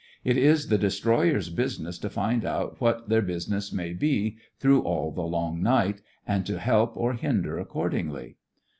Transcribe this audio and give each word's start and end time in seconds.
It 0.23 0.35
is 0.35 0.69
the 0.69 0.79
destroyers' 0.79 1.51
business 1.51 1.99
to 1.99 2.09
find 2.09 2.43
out 2.43 2.81
what 2.81 3.07
their 3.07 3.21
business 3.21 3.71
may 3.71 3.93
be 3.93 4.37
through 4.57 4.81
all 4.81 5.11
the 5.11 5.21
long 5.21 5.61
night, 5.61 6.01
and 6.25 6.43
to 6.47 6.57
help 6.57 6.97
or 6.97 7.13
hinder 7.13 7.59
accordingly. 7.59 8.37